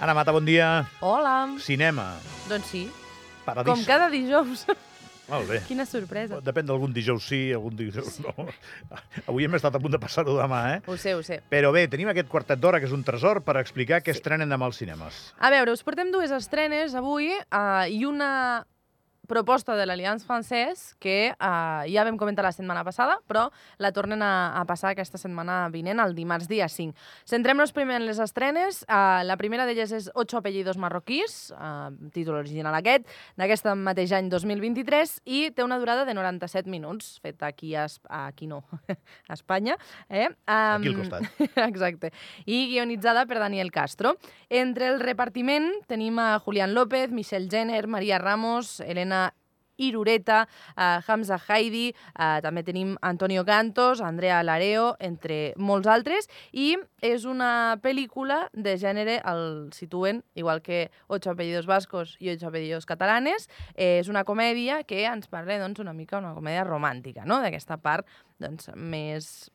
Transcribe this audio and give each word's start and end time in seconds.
Anna 0.00 0.14
Mata, 0.14 0.32
bon 0.32 0.44
dia. 0.44 0.88
Hola. 1.00 1.54
Cinema. 1.60 2.16
Doncs 2.50 2.66
sí, 2.66 2.90
Paradís. 3.46 3.70
com 3.70 3.84
cada 3.86 4.08
dijous. 4.10 4.64
Molt 5.30 5.46
bé. 5.48 5.60
Quina 5.68 5.86
sorpresa. 5.86 6.40
Depèn 6.42 6.66
d'algun 6.66 6.90
dijous 6.92 7.22
sí, 7.30 7.52
algun 7.54 7.76
dijous 7.78 8.18
no. 8.24 8.32
Avui 9.30 9.46
hem 9.46 9.54
estat 9.56 9.78
a 9.78 9.80
punt 9.80 9.94
de 9.94 10.00
passar-ho 10.02 10.34
demà, 10.40 10.58
eh? 10.74 10.80
Ho 10.90 10.96
sé, 10.98 11.14
ho 11.14 11.22
sé. 11.24 11.38
Però 11.48 11.70
bé, 11.72 11.86
tenim 11.88 12.10
aquest 12.10 12.26
quartet 12.28 12.58
d'hora, 12.60 12.80
que 12.82 12.90
és 12.90 12.92
un 12.96 13.04
tresor, 13.06 13.40
per 13.46 13.54
explicar 13.62 14.02
què 14.02 14.10
Sí. 14.10 14.18
estrenen 14.18 14.50
demà 14.50 14.66
als 14.66 14.82
cinemes. 14.82 15.22
A 15.38 15.48
veure, 15.54 15.70
us 15.72 15.84
portem 15.86 16.10
dues 16.10 16.34
estrenes 16.34 16.98
avui 16.98 17.30
uh, 17.30 17.86
i 17.88 18.02
una 18.04 18.66
proposta 19.28 19.76
de 19.76 19.86
l'Allianz 19.86 20.24
Francès 20.26 20.92
que 21.00 21.32
uh, 21.32 21.84
ja 21.88 22.04
vam 22.04 22.18
comentar 22.18 22.44
la 22.44 22.52
setmana 22.52 22.82
passada, 22.84 23.18
però 23.30 23.46
la 23.78 23.92
tornen 23.94 24.22
a, 24.22 24.58
a 24.58 24.64
passar 24.68 24.92
aquesta 24.92 25.20
setmana 25.20 25.68
vinent, 25.72 26.02
el 26.02 26.16
dimarts 26.16 26.48
dia 26.50 26.68
5. 26.68 26.96
Centrem-nos 27.28 27.72
primer 27.72 28.00
en 28.00 28.06
les 28.08 28.18
estrenes. 28.22 28.82
Uh, 28.88 29.22
la 29.26 29.38
primera 29.40 29.66
d'elles 29.68 29.94
és 29.94 30.10
Ocho 30.18 30.40
apellidos 30.40 30.78
marroquís, 30.80 31.52
uh, 31.54 31.92
títol 32.14 32.40
original 32.40 32.74
aquest, 32.78 33.06
d'aquest 33.38 33.70
mateix 33.78 34.12
any 34.18 34.28
2023, 34.32 35.14
i 35.24 35.44
té 35.54 35.64
una 35.64 35.78
durada 35.78 36.04
de 36.08 36.16
97 36.18 36.70
minuts, 36.70 37.14
feta 37.22 37.48
aquí 37.52 37.74
a, 37.78 37.86
aquí 38.26 38.50
no, 38.50 38.62
a 39.30 39.36
Espanya. 39.38 39.78
Eh? 40.08 40.28
Um, 40.28 40.82
Aquí 40.82 40.88
al 40.88 40.98
costat. 40.98 41.42
Exacte. 41.70 42.12
I 42.44 42.66
guionitzada 42.74 43.24
per 43.30 43.38
Daniel 43.38 43.70
Castro. 43.72 44.16
Entre 44.50 44.90
el 44.90 45.00
repartiment 45.00 45.70
tenim 45.88 46.18
a 46.18 46.38
Julián 46.42 46.74
López, 46.74 47.10
Michelle 47.10 47.48
Jenner, 47.50 47.86
Maria 47.86 48.18
Ramos, 48.18 48.80
Elena 48.80 49.21
Irureta, 49.88 50.44
uh, 50.76 51.00
Hamza 51.06 51.38
Haidi, 51.48 51.90
uh, 52.14 52.40
també 52.44 52.64
tenim 52.66 52.96
Antonio 53.02 53.44
Cantos, 53.48 54.00
Andrea 54.00 54.42
Lareo, 54.46 54.92
entre 55.00 55.54
molts 55.56 55.90
altres, 55.90 56.28
i 56.52 56.76
és 57.02 57.26
una 57.28 57.78
pel·lícula 57.82 58.46
de 58.52 58.76
gènere, 58.78 59.18
el 59.28 59.70
situen, 59.74 60.22
igual 60.34 60.62
que 60.62 60.90
Ocho 61.08 61.32
apellidos 61.32 61.66
vascos 61.66 62.16
i 62.20 62.30
Ocho 62.30 62.48
apellidos 62.48 62.86
catalanes, 62.86 63.48
eh, 63.74 63.98
és 64.00 64.08
una 64.08 64.24
comèdia 64.24 64.82
que 64.84 65.04
ens 65.06 65.28
parla 65.28 65.58
doncs, 65.60 65.82
una 65.82 65.92
mica 65.92 66.18
una 66.18 66.34
comèdia 66.36 66.64
romàntica, 66.68 67.26
no? 67.26 67.40
d'aquesta 67.42 67.78
part 67.82 68.08
doncs, 68.40 68.70
més 68.76 69.50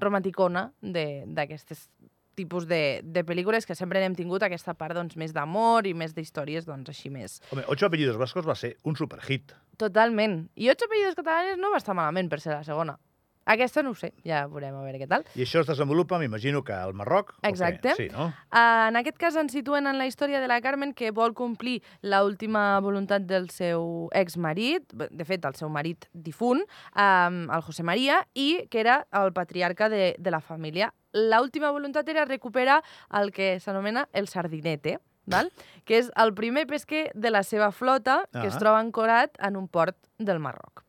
romanticona 0.00 0.70
d'aquestes 0.82 1.88
tipus 2.34 2.66
de, 2.66 3.02
de 3.04 3.24
pel·lícules 3.28 3.66
que 3.68 3.76
sempre 3.76 4.00
n'hem 4.00 4.16
tingut 4.16 4.44
aquesta 4.46 4.74
part 4.78 4.96
doncs, 4.96 5.18
més 5.20 5.34
d'amor 5.36 5.86
i 5.88 5.92
més 5.94 6.14
d'històries 6.16 6.64
doncs, 6.68 6.88
així 6.92 7.12
més. 7.12 7.40
Home, 7.52 7.66
Ocho 7.68 7.88
apellidos 7.88 8.16
vascos 8.20 8.48
va 8.48 8.56
ser 8.56 8.76
un 8.88 8.96
superhit. 8.96 9.52
Totalment. 9.78 10.50
I 10.54 10.70
Ocho 10.70 10.86
apellidos 10.86 11.16
catalanes 11.16 11.58
no 11.58 11.70
va 11.72 11.80
estar 11.80 11.94
malament 11.94 12.28
per 12.30 12.40
ser 12.40 12.52
la 12.54 12.64
segona. 12.64 12.98
Aquesta 13.44 13.82
no 13.82 13.90
ho 13.90 13.96
sé, 13.98 14.12
ja 14.22 14.44
veurem 14.46 14.74
a 14.78 14.84
veure 14.84 15.00
què 15.00 15.08
tal. 15.10 15.24
I 15.34 15.42
això 15.42 15.62
es 15.64 15.66
desenvolupa, 15.66 16.18
m'imagino, 16.20 16.62
que 16.62 16.74
al 16.76 16.94
Marroc. 16.94 17.32
Exacte. 17.42 17.96
Sí, 17.98 18.06
no? 18.12 18.28
Uh, 18.52 18.86
en 18.92 18.98
aquest 19.00 19.18
cas 19.18 19.36
ens 19.40 19.54
situen 19.56 19.88
en 19.90 19.98
la 19.98 20.06
història 20.06 20.40
de 20.40 20.46
la 20.50 20.60
Carmen 20.62 20.94
que 20.94 21.10
vol 21.10 21.34
complir 21.34 21.80
la 22.02 22.22
última 22.22 22.78
voluntat 22.80 23.26
del 23.26 23.50
seu 23.50 24.08
exmarit, 24.14 24.86
de 24.94 25.26
fet, 25.26 25.44
el 25.48 25.58
seu 25.58 25.72
marit 25.74 26.06
difunt, 26.14 26.62
um, 26.94 27.44
el 27.50 27.66
José 27.66 27.82
María, 27.82 28.22
i 28.34 28.68
que 28.70 28.82
era 28.84 29.02
el 29.10 29.34
patriarca 29.34 29.90
de, 29.90 30.14
de 30.18 30.30
la 30.30 30.40
família. 30.40 30.92
La 31.12 31.42
última 31.42 31.72
voluntat 31.74 32.08
era 32.08 32.24
recuperar 32.24 32.82
el 33.18 33.32
que 33.34 33.58
s'anomena 33.60 34.06
el 34.12 34.28
sardinete, 34.28 35.00
val? 35.26 35.50
que 35.84 35.98
és 35.98 36.10
el 36.16 36.32
primer 36.34 36.66
pesquer 36.66 37.10
de 37.14 37.30
la 37.30 37.42
seva 37.42 37.72
flota 37.72 38.28
que 38.32 38.46
es 38.46 38.54
Ah. 38.54 38.58
troba 38.58 38.78
ancorat 38.78 39.30
en 39.40 39.56
un 39.56 39.66
port 39.68 39.96
del 40.18 40.38
Marroc. 40.38 40.84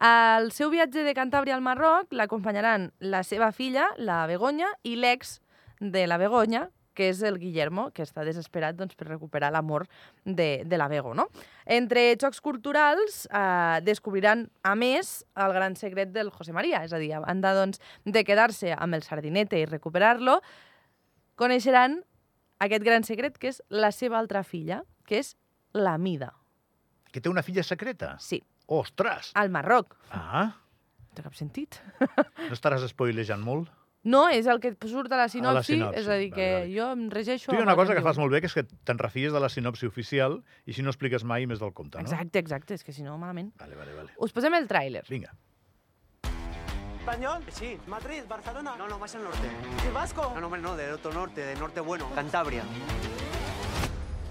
Al 0.00 0.50
seu 0.50 0.68
viatge 0.70 1.04
de 1.04 1.14
Cantàbria 1.14 1.54
al 1.54 1.62
Marroc 1.62 2.10
l'acompanyaran 2.10 2.92
la 2.98 3.22
seva 3.22 3.52
filla, 3.52 3.86
la 3.98 4.26
Begoña, 4.26 4.66
i 4.82 4.96
l'ex 4.96 5.40
de 5.78 6.06
la 6.08 6.18
Begoña, 6.18 6.70
que 6.94 7.08
és 7.08 7.22
el 7.22 7.38
Guillermo, 7.38 7.90
que 7.92 8.02
està 8.02 8.24
desesperat 8.24 8.74
doncs, 8.76 8.94
per 8.96 9.06
recuperar 9.08 9.50
l'amor 9.52 9.86
de, 10.24 10.62
de 10.66 10.76
la 10.76 10.88
Bego. 10.88 11.14
No? 11.14 11.28
Entre 11.64 12.16
xocs 12.20 12.40
culturals 12.42 13.28
eh, 13.32 13.80
descobriran, 13.82 14.50
a 14.62 14.74
més, 14.74 15.24
el 15.36 15.52
gran 15.54 15.76
secret 15.76 16.10
del 16.12 16.30
José 16.30 16.52
María, 16.52 16.82
és 16.84 16.92
a 16.92 16.98
dir, 16.98 17.14
a 17.14 17.20
banda 17.20 17.54
doncs, 17.54 17.80
de 18.04 18.24
quedar-se 18.24 18.74
amb 18.76 18.94
el 18.94 19.02
sardinete 19.02 19.56
i 19.58 19.64
recuperar-lo, 19.64 20.40
coneixeran 21.36 22.02
aquest 22.62 22.86
gran 22.86 23.04
secret 23.06 23.38
que 23.40 23.50
és 23.52 23.60
la 23.68 23.90
seva 23.94 24.18
altra 24.20 24.44
filla, 24.46 24.82
que 25.08 25.20
és 25.22 25.34
la 25.74 25.96
Mida. 25.98 26.32
Que 27.12 27.20
té 27.20 27.28
una 27.28 27.42
filla 27.44 27.64
secreta. 27.66 28.14
Sí, 28.22 28.40
Ostres! 28.72 29.32
al 29.34 29.50
Marroc. 29.52 29.96
Ah, 30.10 30.52
No 31.12 31.16
té 31.18 31.22
cap 31.26 31.34
sentit. 31.36 31.76
no 32.48 32.54
estaràs 32.56 32.86
spoilejant 32.88 33.42
molt? 33.44 33.68
No, 34.02 34.24
és 34.32 34.48
el 34.50 34.58
que 34.62 34.72
surt 34.88 35.12
a 35.12 35.18
la 35.20 35.28
sinopsi, 35.30 35.76
sinopsi, 35.76 36.00
és 36.00 36.08
a 36.08 36.16
dir, 36.18 36.30
vale, 36.32 36.34
que 36.34 36.46
vale. 36.56 36.70
jo 36.72 36.86
em 36.96 37.02
regeixo... 37.12 37.52
Tu 37.52 37.58
hi 37.58 37.60
ha 37.60 37.66
una 37.66 37.76
cosa 37.78 37.92
que 37.92 38.00
em 38.00 38.06
fas 38.06 38.18
molt 38.18 38.32
bé, 38.34 38.40
que 38.42 38.48
és 38.50 38.56
que 38.56 38.64
te'n 38.88 38.98
refies 38.98 39.34
de 39.34 39.42
la 39.44 39.50
sinopsi 39.52 39.86
oficial 39.86 40.40
i 40.66 40.74
si 40.74 40.82
no 40.82 40.90
expliques 40.90 41.22
mai 41.22 41.46
més 41.46 41.60
del 41.62 41.70
compte, 41.76 42.00
no? 42.00 42.08
Exacte, 42.08 42.40
exacte, 42.42 42.74
és 42.74 42.82
que 42.82 42.94
si 42.96 43.04
no, 43.06 43.14
malament. 43.20 43.52
Vale, 43.60 43.76
vale, 43.78 43.94
vale. 43.94 44.16
Us 44.18 44.34
posem 44.34 44.56
el 44.58 44.66
tràiler. 44.70 45.04
Vinga. 45.12 45.36
¿Español? 47.02 47.42
Sí. 47.52 47.80
¿Madrid? 47.88 48.22
¿Barcelona? 48.28 48.76
No, 48.78 48.86
no, 48.86 48.96
más 48.96 49.12
al 49.16 49.24
norte. 49.24 49.48
¿Y 49.88 49.92
vasco? 49.92 50.30
No, 50.34 50.40
no, 50.40 50.46
hombre, 50.46 50.62
no, 50.62 50.76
del 50.76 50.92
otro 50.92 51.12
norte, 51.12 51.44
del 51.44 51.58
norte 51.58 51.80
bueno, 51.80 52.08
Cantabria. 52.14 52.62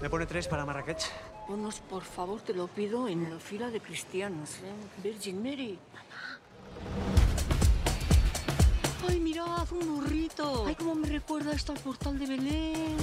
Me 0.00 0.08
pone 0.08 0.24
tres 0.24 0.48
para 0.48 0.64
Marrakech. 0.64 1.02
Ponos, 1.46 1.80
por 1.80 2.02
favor, 2.02 2.40
te 2.40 2.54
lo 2.54 2.68
pido, 2.68 3.08
en 3.08 3.30
la 3.30 3.38
fila 3.38 3.68
de 3.68 3.78
cristianos. 3.78 4.56
Virgin 5.02 5.42
Mary. 5.42 5.78
Ay, 9.06 9.20
mirad, 9.20 9.70
un 9.70 10.00
burrito. 10.00 10.64
Ay, 10.66 10.74
cómo 10.74 10.94
me 10.94 11.08
recuerda 11.08 11.52
esto 11.52 11.72
al 11.72 11.78
portal 11.78 12.18
de 12.18 12.26
Belén. 12.26 12.96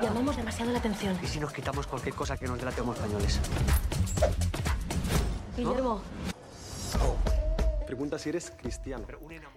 Llamamos 0.00 0.36
demasiado 0.36 0.70
la 0.70 0.78
atención. 0.78 1.18
¿Y 1.20 1.26
si 1.26 1.40
nos 1.40 1.52
quitamos 1.52 1.88
cualquier 1.88 2.14
cosa 2.14 2.36
que 2.36 2.46
nos 2.46 2.56
delate 2.56 2.80
como 2.80 2.92
españoles? 2.92 3.40
Guillermo, 5.56 6.02
Pregunta 7.92 8.18
si 8.18 8.30
eres 8.30 8.50
cristiano. 8.50 9.04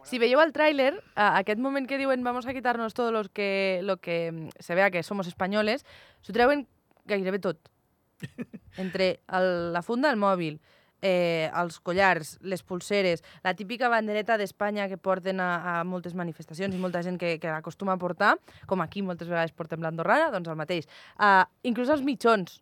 Si 0.03 0.19
veieu 0.19 0.41
el 0.43 0.49
tràiler, 0.51 0.91
a 1.15 1.37
aquest 1.39 1.61
moment 1.63 1.85
que 1.87 1.95
diuen 1.95 2.19
vamos 2.19 2.43
a 2.43 2.51
quitarnos 2.51 2.91
todo 2.91 3.13
lo 3.15 3.23
que, 3.31 3.79
lo 3.81 3.95
que 4.03 4.33
mm, 4.33 4.49
se 4.59 4.75
vea 4.75 4.91
que 4.91 5.03
somos 5.07 5.31
españoles, 5.31 5.85
s'ho 6.19 6.35
treuen 6.35 6.65
gairebé 7.07 7.39
tot. 7.39 7.71
Entre 8.83 9.21
el, 9.31 9.71
la 9.71 9.79
funda 9.87 10.11
del 10.11 10.19
mòbil, 10.19 10.59
eh, 10.99 11.47
els 11.47 11.79
collars, 11.79 12.35
les 12.43 12.59
pulseres, 12.59 13.23
la 13.39 13.55
típica 13.55 13.87
bandereta 13.87 14.35
d'Espanya 14.35 14.91
que 14.91 14.99
porten 14.99 15.39
a, 15.39 15.79
a 15.79 15.79
moltes 15.87 16.11
manifestacions 16.11 16.75
i 16.75 16.83
molta 16.83 17.07
gent 17.07 17.15
que, 17.15 17.37
que 17.39 17.55
acostuma 17.55 17.95
a 17.95 18.03
portar, 18.03 18.35
com 18.67 18.83
aquí 18.83 18.99
moltes 18.99 19.31
vegades 19.31 19.55
portem 19.55 19.79
l'andorrana, 19.79 20.27
doncs 20.35 20.51
el 20.51 20.59
mateix. 20.59 20.91
Uh, 21.15 21.47
inclús 21.63 21.87
els 21.87 22.03
mitjons 22.03 22.59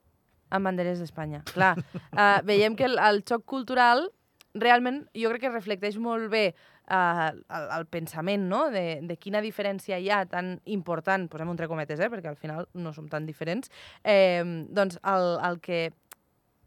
amb 0.54 0.70
banderes 0.70 1.02
d'Espanya. 1.02 1.42
Clar, 1.50 1.80
uh, 2.14 2.44
veiem 2.46 2.78
que 2.78 2.86
el, 2.86 3.02
el 3.02 3.26
xoc 3.26 3.50
cultural 3.50 4.12
realment 4.54 5.04
jo 5.18 5.32
crec 5.32 5.46
que 5.46 5.54
reflecteix 5.54 5.98
molt 6.02 6.30
bé 6.32 6.44
uh, 6.54 7.32
el, 7.32 7.68
el 7.80 7.88
pensament 7.92 8.46
no? 8.50 8.68
de, 8.74 9.02
de 9.02 9.18
quina 9.18 9.42
diferència 9.42 10.00
hi 10.00 10.10
ha 10.14 10.24
tan 10.30 10.56
important, 10.66 11.28
posem 11.32 11.54
entre 11.54 11.70
cometes, 11.72 12.00
eh? 12.00 12.10
perquè 12.12 12.30
al 12.32 12.40
final 12.40 12.68
no 12.74 12.94
som 12.94 13.10
tan 13.10 13.28
diferents, 13.30 13.72
eh, 14.04 14.44
doncs 14.70 15.00
el, 15.02 15.30
el 15.50 15.60
que 15.64 15.88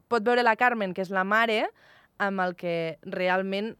pot 0.08 0.26
veure 0.26 0.44
la 0.46 0.56
Carmen, 0.58 0.94
que 0.94 1.04
és 1.04 1.14
la 1.14 1.24
mare, 1.26 1.66
amb 2.22 2.42
el 2.42 2.54
que 2.58 2.98
realment 3.02 3.74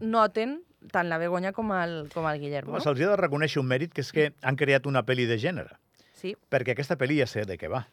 noten 0.00 0.60
tant 0.92 1.10
la 1.10 1.18
Begoña 1.20 1.52
com 1.52 1.72
el, 1.76 2.08
com 2.14 2.26
el 2.28 2.40
Guillermo. 2.40 2.72
No? 2.72 2.78
No? 2.78 2.84
Se'ls 2.84 3.02
ha 3.04 3.12
de 3.12 3.20
reconèixer 3.20 3.60
un 3.60 3.68
mèrit, 3.68 3.92
que 3.92 4.04
és 4.04 4.12
que 4.16 4.30
han 4.40 4.56
creat 4.60 4.88
una 4.88 5.04
pel·li 5.06 5.26
de 5.28 5.36
gènere. 5.40 5.76
Sí. 6.16 6.34
Perquè 6.52 6.74
aquesta 6.74 6.96
pel·li 7.00 7.20
ja 7.20 7.28
sé 7.28 7.44
de 7.48 7.58
què 7.60 7.68
va. 7.72 7.84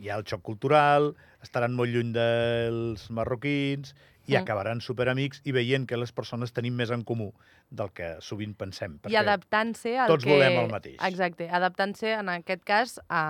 Hi 0.00 0.08
ha 0.08 0.16
el 0.16 0.24
xoc 0.24 0.40
cultural, 0.42 1.12
estaran 1.44 1.76
molt 1.76 1.92
lluny 1.92 2.14
dels 2.16 3.10
marroquins 3.12 3.94
i 4.30 4.36
Mm. 4.36 4.42
acabaran 4.42 4.80
superamics 4.80 5.40
i 5.44 5.52
veient 5.52 5.86
que 5.88 5.96
les 5.96 6.12
persones 6.12 6.52
tenim 6.52 6.74
més 6.76 6.90
en 6.94 7.02
comú 7.04 7.32
del 7.70 7.90
que 7.94 8.16
sovint 8.20 8.54
pensem. 8.58 8.98
I 9.08 9.16
adaptant-se 9.16 9.96
al 9.98 10.10
tots 10.10 10.24
que... 10.24 10.30
volem 10.30 10.58
el 10.60 10.70
mateix. 10.70 10.98
Exacte, 11.06 11.48
adaptant-se 11.50 12.12
en 12.14 12.28
aquest 12.28 12.62
cas 12.64 12.98
a, 13.08 13.22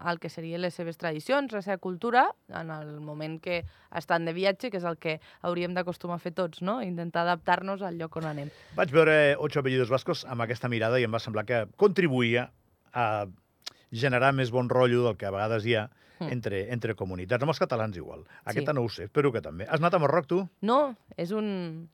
al 0.00 0.20
que 0.20 0.30
serien 0.32 0.62
les 0.62 0.74
seves 0.74 0.96
tradicions, 1.00 1.52
la 1.52 1.62
seva 1.62 1.78
cultura, 1.78 2.28
en 2.48 2.70
el 2.70 3.00
moment 3.00 3.38
que 3.44 3.64
estan 3.94 4.24
de 4.24 4.32
viatge, 4.36 4.70
que 4.70 4.80
és 4.80 4.86
el 4.88 4.96
que 5.00 5.18
hauríem 5.42 5.74
d'acostumar 5.76 6.16
a 6.16 6.22
fer 6.22 6.32
tots, 6.32 6.62
no? 6.62 6.80
Intentar 6.82 7.26
adaptar-nos 7.26 7.82
al 7.82 7.98
lloc 8.00 8.16
on 8.16 8.30
anem. 8.30 8.52
Vaig 8.76 8.94
veure 8.94 9.36
Ocho 9.38 9.60
apellidos 9.60 9.92
vascos 9.92 10.24
amb 10.24 10.44
aquesta 10.44 10.68
mirada 10.68 11.00
i 11.00 11.04
em 11.04 11.12
va 11.12 11.20
semblar 11.20 11.44
que 11.48 11.66
contribuïa 11.76 12.50
a 12.92 13.26
generar 13.92 14.32
més 14.34 14.50
bon 14.50 14.68
rotllo 14.68 15.04
del 15.04 15.16
que 15.16 15.26
a 15.26 15.30
vegades 15.30 15.64
hi 15.66 15.74
ha 15.74 15.90
Mm. 16.18 16.32
entre, 16.32 16.72
entre 16.72 16.94
comunitats. 16.96 17.40
Amb 17.44 17.50
els 17.50 17.60
catalans 17.60 17.96
igual. 17.96 18.24
Aquesta 18.44 18.72
Sí. 18.72 18.74
no 18.74 18.82
ho 18.82 18.88
sé, 18.88 19.04
espero 19.04 19.30
que 19.30 19.40
també. 19.40 19.66
Has 19.70 19.78
anat 19.78 19.94
a 19.94 19.98
Marroc, 20.00 20.26
tu? 20.26 20.48
No, 20.62 20.96
és 21.16 21.30
un... 21.30 21.88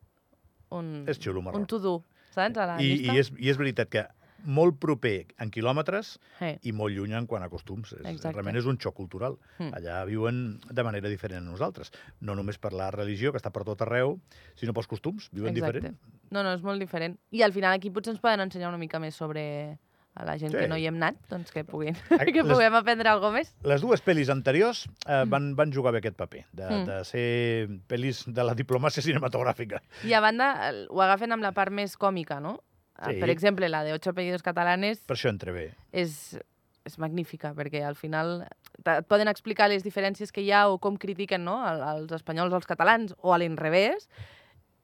un 0.70 1.04
És 1.06 1.18
xulo, 1.20 1.42
Marroc. 1.42 1.60
Un 1.60 1.66
to-do, 1.66 2.02
saps? 2.34 2.56
A 2.56 2.66
la 2.66 2.76
I, 2.82 2.86
llista. 2.96 3.12
i, 3.12 3.18
és, 3.18 3.32
I 3.38 3.50
és 3.50 3.58
veritat 3.60 3.90
que 3.92 4.06
molt 4.44 4.78
proper 4.80 5.26
en 5.40 5.50
quilòmetres 5.50 6.18
Eh. 6.40 6.58
i 6.62 6.72
molt 6.72 6.94
lluny 6.96 7.12
en 7.12 7.26
quant 7.26 7.44
a 7.44 7.48
costums. 7.48 7.92
És, 7.92 8.00
Exacte. 8.04 8.32
realment 8.32 8.56
és 8.56 8.64
un 8.66 8.78
xoc 8.78 8.94
cultural. 8.94 9.36
Mm. 9.58 9.70
Allà 9.76 10.04
viuen 10.06 10.58
de 10.70 10.82
manera 10.82 11.08
diferent 11.08 11.46
a 11.46 11.50
nosaltres. 11.50 11.92
No 12.20 12.34
només 12.34 12.56
per 12.58 12.72
la 12.72 12.90
religió, 12.90 13.30
que 13.30 13.38
està 13.38 13.52
per 13.52 13.64
tot 13.64 13.80
arreu, 13.82 14.18
sinó 14.54 14.72
pels 14.72 14.86
costums. 14.86 15.28
Viuen 15.32 15.54
Exacte. 15.54 15.80
diferent. 15.80 15.98
No, 16.30 16.42
no, 16.42 16.52
és 16.54 16.62
molt 16.62 16.80
diferent. 16.80 17.18
I 17.30 17.42
al 17.42 17.52
final 17.52 17.72
aquí 17.74 17.90
potser 17.90 18.12
ens 18.12 18.20
poden 18.20 18.40
ensenyar 18.40 18.68
una 18.68 18.78
mica 18.78 18.98
més 18.98 19.14
sobre 19.14 19.78
a 20.14 20.24
la 20.24 20.36
gent 20.38 20.52
Sí. 20.52 20.58
que 20.58 20.68
no 20.68 20.76
hi 20.78 20.86
hem 20.86 20.94
anat, 21.00 21.16
doncs 21.28 21.50
que 21.50 21.64
puguin, 21.64 21.96
Ai, 22.18 22.26
que 22.32 22.42
les- 22.42 22.52
puguem 22.52 22.74
aprendre 22.78 23.08
alguna 23.10 23.32
més. 23.40 23.54
Les 23.66 23.80
dues 23.82 24.02
pel·lis 24.04 24.30
anteriors 24.30 24.84
eh, 25.08 25.24
van, 25.26 25.54
van 25.56 25.72
jugar 25.72 25.92
bé 25.92 25.98
aquest 25.98 26.16
paper, 26.16 26.44
de, 26.52 26.68
Mm. 26.70 26.84
de 26.86 26.98
ser 27.04 27.68
pel·lis 27.88 28.24
de 28.26 28.44
la 28.44 28.54
diplomàcia 28.54 29.02
cinematogràfica. 29.02 29.82
I 30.04 30.12
a 30.14 30.20
banda, 30.20 30.72
ho 30.88 31.02
agafen 31.02 31.32
amb 31.32 31.42
la 31.42 31.52
part 31.52 31.72
més 31.72 31.96
còmica, 31.96 32.40
no? 32.40 32.60
Sí. 33.04 33.18
Per 33.18 33.28
exemple, 33.28 33.68
la 33.68 33.82
de 33.82 33.92
Ocho 33.92 34.10
apellidos 34.10 34.42
catalanes 34.42 35.00
Per 35.02 35.16
això 35.16 35.28
entre 35.28 35.50
bé. 35.50 35.74
és, 35.90 36.38
és 36.84 36.98
magnífica, 36.98 37.50
perquè 37.52 37.82
al 37.82 37.96
final 37.96 38.46
et 38.84 39.06
poden 39.08 39.26
explicar 39.26 39.68
les 39.68 39.82
diferències 39.82 40.30
que 40.30 40.42
hi 40.42 40.52
ha 40.52 40.68
o 40.68 40.78
com 40.78 40.96
critiquen 40.96 41.42
no? 41.44 41.56
el- 41.66 41.82
els 41.82 42.12
espanyols 42.12 42.52
als 42.54 42.66
catalans 42.66 43.14
o 43.18 43.34
a 43.34 43.38
l'inrevés, 43.38 44.08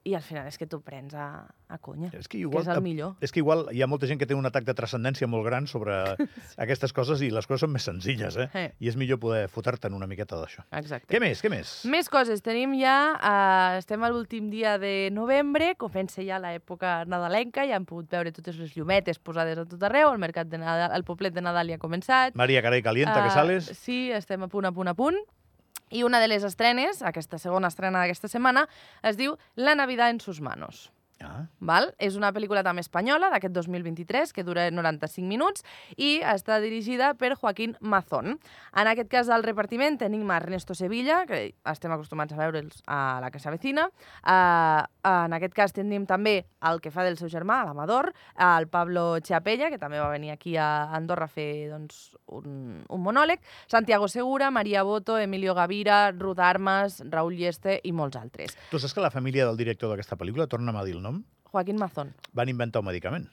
i 0.03 0.15
al 0.17 0.23
final 0.25 0.47
és 0.49 0.57
que 0.57 0.65
t'ho 0.65 0.79
prens 0.81 1.13
a, 1.13 1.45
a 1.69 1.77
conya, 1.77 2.07
És 2.17 2.25
que 2.27 2.37
que 2.39 2.39
igual, 2.41 2.63
és 2.63 2.67
el 2.73 2.81
millor. 2.81 3.11
és 3.21 3.31
que 3.31 3.37
igual 3.39 3.67
hi 3.71 3.83
ha 3.83 3.87
molta 3.87 4.07
gent 4.09 4.17
que 4.17 4.25
té 4.25 4.33
un 4.33 4.45
atac 4.49 4.63
de 4.65 4.73
transcendència 4.73 5.27
molt 5.29 5.45
gran 5.45 5.67
sobre 5.69 5.93
aquestes 6.57 6.91
coses 6.93 7.21
i 7.21 7.29
les 7.29 7.45
coses 7.45 7.61
són 7.61 7.71
més 7.71 7.83
senzilles, 7.85 8.37
eh? 8.37 8.47
Eh. 8.57 8.71
I 8.79 8.89
és 8.89 8.97
millor 8.97 9.19
poder 9.21 9.43
fotre-te'n 9.47 9.93
una 9.93 10.07
miqueta 10.09 10.39
d'això. 10.41 10.63
Exacte. 10.79 11.05
Què 11.13 11.19
més, 11.21 11.41
què 11.43 11.51
més? 11.53 11.73
Més 11.85 12.09
coses. 12.09 12.41
Tenim 12.41 12.73
ja... 12.79 12.95
Uh, 13.21 13.77
estem 13.77 14.01
a 14.03 14.09
l'últim 14.09 14.49
dia 14.49 14.77
de 14.81 15.09
novembre, 15.13 15.75
comença 15.77 16.23
ja 16.25 16.39
l'època 16.41 17.05
nadalenca, 17.05 17.67
ja 17.69 17.77
hem 17.77 17.85
pogut 17.85 18.09
veure 18.11 18.31
totes 18.33 18.57
les 18.57 18.73
llumetes 18.75 19.19
posades 19.19 19.57
a 19.61 19.65
tot 19.69 19.83
arreu, 19.83 20.09
el 20.11 20.19
mercat 20.21 20.49
de 20.49 20.57
Nadal, 20.57 20.91
el 20.97 21.05
poblet 21.05 21.33
de 21.35 21.41
Nadal 21.45 21.69
ja 21.69 21.77
ha 21.77 21.83
començat. 21.83 22.33
Maria 22.35 22.61
Caray 22.65 22.81
Calienta, 22.81 23.21
que 23.21 23.29
Ah, 23.29 23.37
sales? 23.37 23.69
Sí, 23.77 24.09
estem 24.11 24.41
a 24.43 24.47
punt, 24.49 24.65
a 24.65 24.71
punt, 24.73 24.89
a 24.89 24.93
punt. 24.97 25.21
I 25.91 26.03
una 26.07 26.19
de 26.23 26.29
les 26.31 26.43
estrenes, 26.47 27.01
aquesta 27.03 27.37
segona 27.37 27.67
estrena 27.67 27.99
d'aquesta 28.01 28.31
setmana, 28.31 28.67
es 29.03 29.19
diu 29.19 29.37
La 29.55 29.75
Navidad 29.75 30.09
en 30.09 30.19
sus 30.23 30.39
manos. 30.41 30.89
Ah, 31.21 31.45
Val? 31.59 31.91
És 32.01 32.15
una 32.19 32.31
pel·lícula 32.33 32.63
també 32.65 32.83
espanyola 32.83 33.29
d'aquest 33.33 33.53
2023 33.55 34.33
que 34.33 34.45
dura 34.47 34.67
95 34.71 35.27
minuts 35.27 35.65
i 35.97 36.19
està 36.25 36.59
dirigida 36.63 37.13
per 37.19 37.35
Joaquín 37.35 37.75
Mazón. 37.81 38.39
En 38.75 38.89
aquest 38.91 39.09
cas 39.11 39.29
al 39.29 39.45
repartiment 39.45 39.99
tenim 40.01 40.29
Ernesto 40.31 40.75
Sevilla, 40.77 41.25
que 41.27 41.53
estem 41.69 41.93
acostumats 41.93 42.33
a 42.33 42.39
veure'ls 42.39 42.81
a 42.87 43.19
la 43.21 43.31
que 43.31 43.39
s'avecina. 43.39 43.87
Uh, 44.21 44.85
en 45.07 45.35
aquest 45.37 45.55
cas 45.57 45.75
tenim 45.75 46.07
també 46.09 46.45
el 46.69 46.81
que 46.81 46.91
fa 46.93 47.05
del 47.05 47.17
seu 47.19 47.29
germà, 47.31 47.61
l'Amador, 47.65 48.11
el 48.37 48.67
Pablo 48.71 49.19
Chiapella, 49.25 49.71
que 49.73 49.79
també 49.81 49.99
va 50.01 50.09
venir 50.13 50.31
aquí 50.31 50.55
a 50.57 50.91
Andorra 50.95 51.25
a 51.25 51.31
fer 51.31 51.69
doncs, 51.71 52.15
un, 52.31 52.81
un 52.87 53.01
monòleg, 53.01 53.41
Santiago 53.71 54.07
Segura, 54.07 54.51
Maria 54.51 54.83
Boto, 54.87 55.17
Emilio 55.17 55.55
Gavira, 55.57 56.11
Ruth 56.11 56.39
Armas, 56.39 57.01
Raúl 57.09 57.35
Lleste 57.37 57.79
i 57.83 57.91
molts 57.91 58.17
altres. 58.19 58.57
tu 58.71 58.79
saps 58.79 58.93
que 58.93 59.03
la 59.03 59.11
família 59.11 59.45
del 59.45 59.57
director 59.57 59.91
d'aquesta 59.91 60.17
pel·lícula, 60.17 60.47
torna'm 60.47 60.77
a 60.77 60.85
dir 60.87 60.95
el 60.95 61.03
nom, 61.03 61.10
Joaquín 61.51 61.77
Mazón. 61.79 62.13
van 62.33 62.49
inventar 62.49 62.79
un 62.81 62.87
medicament. 62.87 63.29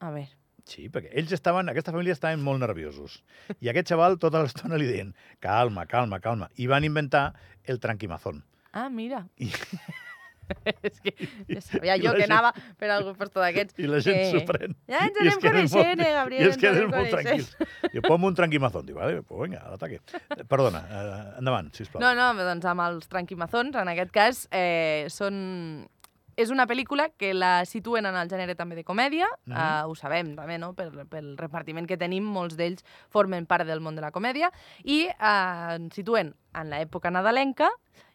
A 0.00 0.10
veure. 0.10 0.30
Sí, 0.64 0.86
perquè 0.88 1.10
ells 1.12 1.32
estaven, 1.36 1.68
aquesta 1.68 1.92
família 1.92 2.14
estaven 2.16 2.40
molt 2.44 2.60
nerviosos. 2.62 3.18
I 3.60 3.68
aquest 3.68 3.90
xaval 3.92 4.18
tota 4.18 4.40
l'estona 4.42 4.78
li 4.80 4.86
deien 4.88 5.10
calma, 5.44 5.84
calma, 5.86 6.20
calma. 6.24 6.48
I 6.56 6.66
van 6.66 6.84
inventar 6.88 7.34
el 7.64 7.80
tranquimazón. 7.80 8.42
Ah, 8.72 8.88
mira. 8.88 9.26
I, 9.36 9.50
és 10.84 10.98
que 11.00 11.12
ja 11.48 11.60
sabia 11.64 11.94
jo 12.00 12.12
que 12.12 12.20
gent- 12.24 12.32
anava 12.32 12.50
per 12.80 12.90
algú 12.92 13.14
per 13.16 13.28
tot 13.30 13.40
d'aquests. 13.44 13.78
i 13.80 13.86
la 13.88 14.00
gent 14.04 14.18
que- 14.20 14.30
s'ho 14.32 14.42
pren. 14.48 14.74
Ja 14.88 15.04
ens 15.06 15.20
anem 15.20 15.38
coneixent, 15.40 15.98
molt- 16.00 16.06
eh, 16.08 16.12
Gabriel? 16.18 16.42
I 16.44 16.48
es 16.50 16.58
queden 16.60 16.90
molt 16.92 17.10
tranquils. 17.12 17.54
I 17.92 18.00
pon 18.04 18.24
un 18.28 18.34
tranquimazón. 18.36 18.84
Diu, 18.88 18.96
vale, 18.96 19.22
pues 19.22 19.40
vinga, 19.48 19.62
a 19.64 19.70
l'ataque. 19.72 20.00
Perdona, 20.48 20.82
eh, 20.90 21.38
endavant, 21.40 21.72
sisplau. 21.76 22.00
No, 22.04 22.14
no, 22.18 22.32
doncs 22.40 22.64
amb 22.72 22.84
els 22.88 23.08
tranquimazons, 23.08 23.76
en 23.84 23.88
aquest 23.94 24.12
cas, 24.12 24.46
eh, 24.50 25.06
són... 25.12 25.88
És 26.36 26.50
una 26.50 26.66
pel·lícula 26.66 27.10
que 27.16 27.32
la 27.34 27.64
situen 27.64 28.06
en 28.06 28.16
el 28.16 28.28
gènere 28.28 28.56
també 28.56 28.74
de 28.76 28.84
comèdia, 28.84 29.26
Mhm. 29.46 29.56
eh, 29.56 29.82
ho 29.86 29.94
sabem 29.94 30.34
també, 30.36 30.58
no?, 30.58 30.72
pel, 30.74 31.06
pel 31.06 31.36
repartiment 31.38 31.86
que 31.86 31.96
tenim, 31.96 32.24
molts 32.24 32.56
d'ells 32.56 32.84
formen 33.10 33.46
part 33.46 33.66
del 33.66 33.80
món 33.80 33.94
de 33.94 34.02
la 34.02 34.10
comèdia, 34.10 34.50
i 34.82 35.06
ens 35.18 35.94
situen 35.94 36.34
en 36.54 36.70
l'època 36.70 37.10
nadalenca, 37.10 37.68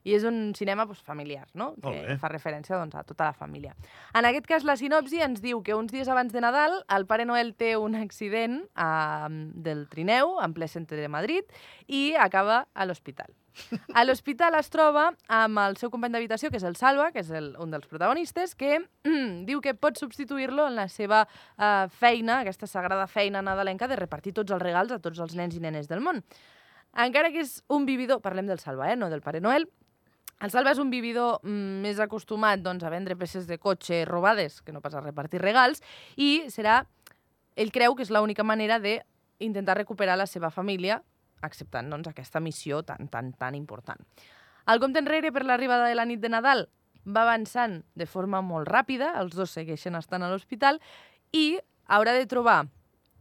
i 0.03 0.13
és 0.15 0.23
un 0.23 0.53
cinema 0.55 0.85
doncs, 0.85 1.01
familiar, 1.03 1.45
no? 1.53 1.73
Que 1.83 2.15
fa 2.17 2.29
referència 2.31 2.77
doncs, 2.77 2.95
a 2.95 3.03
tota 3.03 3.25
la 3.25 3.33
família. 3.33 3.75
En 4.15 4.25
aquest 4.25 4.47
cas, 4.47 4.63
la 4.63 4.77
sinopsi 4.79 5.19
ens 5.21 5.41
diu 5.41 5.61
que 5.61 5.75
uns 5.75 5.91
dies 5.91 6.07
abans 6.07 6.31
de 6.31 6.39
Nadal 6.41 6.83
el 6.87 7.05
Pare 7.05 7.25
Noel 7.25 7.53
té 7.55 7.75
un 7.77 7.95
accident 7.95 8.61
eh, 8.75 9.27
del 9.53 9.87
trineu, 9.89 10.37
en 10.41 10.53
ple 10.53 10.67
centre 10.67 10.97
de 10.97 11.09
Madrid, 11.09 11.43
i 11.87 12.15
acaba 12.15 12.67
a 12.73 12.85
l'hospital. 12.85 13.35
A 13.93 14.03
l'hospital 14.05 14.55
es 14.59 14.69
troba 14.73 15.09
amb 15.27 15.61
el 15.63 15.77
seu 15.81 15.91
company 15.93 16.13
d'habitació, 16.15 16.51
que 16.51 16.59
és 16.59 16.67
el 16.67 16.77
Salva, 16.79 17.09
que 17.15 17.23
és 17.23 17.31
el, 17.35 17.51
un 17.61 17.73
dels 17.73 17.89
protagonistes, 17.89 18.55
que 18.59 18.79
diu 19.49 19.61
que 19.65 19.75
pot 19.75 19.99
substituir-lo 19.99 20.67
en 20.69 20.79
la 20.79 20.87
seva 20.89 21.25
eh, 21.25 21.87
feina, 22.01 22.39
aquesta 22.43 22.67
sagrada 22.67 23.07
feina 23.07 23.43
nadalenca 23.45 23.89
de 23.89 23.99
repartir 23.99 24.33
tots 24.37 24.55
els 24.55 24.63
regals 24.63 24.95
a 24.95 25.01
tots 25.03 25.19
els 25.19 25.35
nens 25.39 25.57
i 25.57 25.63
nenes 25.63 25.91
del 25.91 26.01
món. 26.05 26.23
Encara 26.97 27.29
que 27.29 27.43
és 27.43 27.59
un 27.69 27.85
vividor, 27.85 28.23
parlem 28.23 28.47
del 28.49 28.61
Salva, 28.61 28.89
eh, 28.91 28.97
no 28.97 29.11
del 29.11 29.21
Pare 29.21 29.41
Noel, 29.41 29.67
el 30.39 30.51
Salva 30.53 30.71
és 30.71 30.79
un 30.79 30.91
vividor 30.91 31.41
mm, 31.43 31.81
més 31.83 31.99
acostumat 31.99 32.61
doncs, 32.63 32.85
a 32.87 32.91
vendre 32.93 33.17
peces 33.19 33.47
de 33.47 33.57
cotxe 33.59 34.05
robades 34.07 34.61
que 34.63 34.71
no 34.71 34.79
pas 34.79 34.95
a 34.95 35.03
repartir 35.03 35.41
regals 35.43 35.83
i 36.15 36.45
serà, 36.47 36.85
ell 37.59 37.73
creu 37.75 37.95
que 37.95 38.05
és 38.07 38.11
l'única 38.13 38.45
manera 38.47 38.79
de 38.79 39.01
intentar 39.43 39.75
recuperar 39.77 40.15
la 40.19 40.27
seva 40.31 40.49
família 40.49 41.01
acceptant 41.45 41.89
doncs, 41.91 42.09
aquesta 42.09 42.41
missió 42.43 42.81
tan, 42.83 43.07
tan, 43.07 43.31
tan 43.33 43.55
important. 43.55 44.01
El 44.69 44.81
compte 44.81 45.01
enrere 45.01 45.31
per 45.33 45.45
l'arribada 45.45 45.87
de 45.89 45.95
la 45.97 46.05
nit 46.05 46.21
de 46.21 46.29
Nadal 46.29 46.67
va 47.07 47.23
avançant 47.23 47.79
de 47.97 48.05
forma 48.05 48.41
molt 48.45 48.69
ràpida, 48.69 49.13
els 49.21 49.35
dos 49.35 49.55
segueixen 49.55 49.97
estant 49.97 50.23
a 50.23 50.29
l'hospital, 50.31 50.79
i 51.33 51.57
haurà 51.87 52.13
de 52.13 52.27
trobar, 52.29 52.63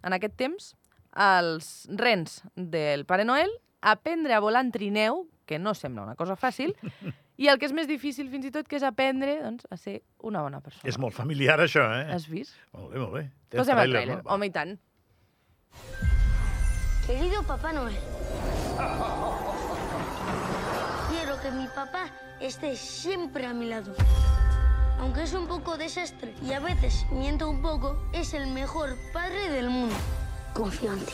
en 0.04 0.16
aquest 0.16 0.36
temps, 0.40 0.74
els 1.18 1.88
rens 1.98 2.42
del 2.54 3.06
Pare 3.08 3.24
Noel, 3.24 3.50
aprendre 3.80 4.34
a 4.34 4.42
volar 4.44 4.64
en 4.66 4.72
trineu, 4.74 5.24
que 5.48 5.58
no 5.58 5.72
sembla 5.74 6.04
una 6.04 6.18
cosa 6.18 6.36
fàcil, 6.36 6.74
i 7.40 7.48
el 7.48 7.60
que 7.60 7.68
és 7.70 7.72
més 7.76 7.88
difícil 7.88 8.28
fins 8.32 8.48
i 8.48 8.52
tot, 8.54 8.68
que 8.68 8.76
és 8.80 8.84
aprendre 8.86 9.38
doncs, 9.44 9.64
a 9.70 9.78
ser 9.80 10.00
una 10.26 10.42
bona 10.44 10.60
persona. 10.60 10.84
És 10.90 10.98
molt 11.00 11.16
familiar, 11.16 11.60
això, 11.64 11.86
eh? 11.96 12.04
Has 12.12 12.28
vist? 12.28 12.58
Molt 12.74 12.92
bé, 12.92 13.00
molt 13.00 13.16
bé. 13.16 13.24
Posem 13.56 13.78
el 13.78 13.86
tràiler, 13.86 14.04
tràiler. 14.04 14.20
no? 14.22 14.36
Home, 14.36 14.50
i 14.50 14.54
tant. 14.54 14.78
Querido 17.08 17.42
Papá 17.42 17.72
Noel. 17.72 17.96
Quiero 21.08 21.40
que 21.40 21.50
mi 21.50 21.66
papá 21.68 22.10
esté 22.38 22.76
siempre 22.76 23.46
a 23.46 23.54
mi 23.54 23.64
lado. 23.64 23.94
Aunque 25.00 25.22
es 25.22 25.32
un 25.32 25.46
poco 25.46 25.78
desastre 25.78 26.34
y 26.46 26.52
a 26.52 26.60
veces 26.60 27.06
miento 27.10 27.48
un 27.48 27.62
poco, 27.62 27.96
es 28.12 28.34
el 28.34 28.48
mejor 28.48 28.94
padre 29.14 29.48
del 29.48 29.70
mundo. 29.70 29.94
Confío 30.52 30.92
en 30.92 31.06
ti. 31.06 31.12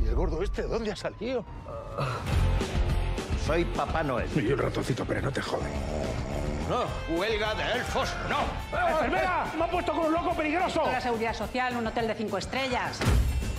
¿Y 0.00 0.06
el 0.06 0.14
gordo 0.14 0.44
este 0.44 0.62
dónde 0.62 0.92
ha 0.92 0.96
salido? 0.96 1.44
Soy 3.46 3.64
Papá 3.64 4.02
Noel. 4.02 4.28
Y 4.36 4.52
un 4.52 4.58
ratoncito, 4.58 5.04
pero 5.04 5.20
no 5.20 5.32
te 5.32 5.42
jode. 5.42 5.68
No, 6.68 6.84
huelga 7.16 7.54
de 7.54 7.72
elfos, 7.72 8.14
no. 8.28 8.38
¡Enfermera! 8.88 9.46
¡Me 9.58 9.64
ha 9.64 9.66
puesto 9.66 9.92
con 9.92 10.06
un 10.06 10.12
loco 10.12 10.34
peligroso! 10.34 10.84
La 10.86 11.00
seguridad 11.00 11.34
social, 11.34 11.76
un 11.76 11.86
hotel 11.86 12.06
de 12.06 12.14
cinco 12.14 12.38
estrellas. 12.38 13.00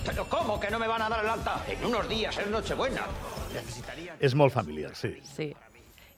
Pero 0.06 0.26
¿cómo 0.26 0.60
que 0.60 0.70
no 0.70 0.80
me 0.80 0.88
van 0.88 1.02
a 1.02 1.10
dar 1.10 1.24
el 1.24 1.30
alta? 1.30 1.62
En 1.68 1.86
unos 1.86 2.08
días 2.10 2.38
es 2.38 2.48
Nochebuena. 2.48 3.02
Necesitaría... 3.54 4.16
És 4.20 4.34
molt 4.36 4.54
familiar, 4.54 4.96
sí. 4.96 5.14
Sí. 5.24 5.52